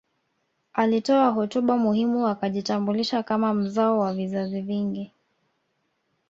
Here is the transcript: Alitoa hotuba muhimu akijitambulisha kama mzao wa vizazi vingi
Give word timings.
Alitoa 0.73 1.29
hotuba 1.29 1.77
muhimu 1.77 2.27
akijitambulisha 2.27 3.23
kama 3.23 3.53
mzao 3.53 3.99
wa 3.99 4.13
vizazi 4.13 4.61
vingi 4.61 5.11